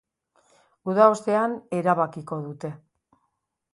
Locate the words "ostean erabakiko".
1.15-2.41